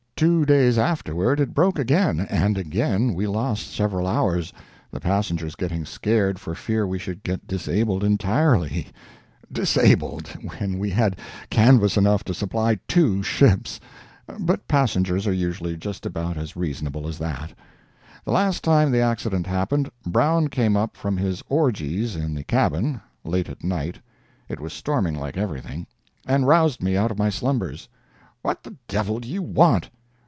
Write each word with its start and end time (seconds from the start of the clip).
Two 0.21 0.45
days 0.45 0.77
afterward 0.77 1.39
it 1.39 1.55
broke 1.55 1.79
again, 1.79 2.19
and 2.19 2.55
again 2.55 3.15
we 3.15 3.25
lost 3.25 3.73
several 3.73 4.05
hours—the 4.05 4.99
passengers 4.99 5.55
getting 5.55 5.83
scared 5.83 6.37
for 6.37 6.53
fear 6.53 6.85
we 6.85 6.99
should 6.99 7.23
get 7.23 7.47
disabled 7.47 8.03
entirely—disabled! 8.03 10.27
when 10.59 10.77
we 10.77 10.91
had 10.91 11.17
canvas 11.49 11.97
enough 11.97 12.23
to 12.25 12.35
supply 12.35 12.77
two 12.87 13.23
ships; 13.23 13.79
but 14.39 14.67
passengers 14.67 15.25
are 15.25 15.33
usually 15.33 15.75
just 15.75 16.05
about 16.05 16.37
as 16.37 16.55
reasonable 16.55 17.07
as 17.07 17.17
that. 17.17 17.53
The 18.23 18.31
last 18.31 18.63
time 18.63 18.91
the 18.91 19.01
accident 19.01 19.47
happened, 19.47 19.89
Brown 20.05 20.49
came 20.49 20.77
up 20.77 20.95
from 20.95 21.17
his 21.17 21.41
orgies 21.49 22.15
in 22.15 22.35
the 22.35 22.43
cabin, 22.43 23.01
late 23.23 23.49
at 23.49 23.63
night 23.63 23.97
(it 24.49 24.59
was 24.59 24.71
storming 24.71 25.15
like 25.15 25.35
everything), 25.35 25.87
and 26.27 26.45
roused 26.45 26.79
me 26.83 26.95
out 26.95 27.09
of 27.09 27.17
my 27.17 27.29
slumbers. 27.31 27.89
"What 28.43 28.61
the 28.61 28.75
devil 28.87 29.19
do 29.19 29.27
you 29.27 29.41
want?" 29.41 29.89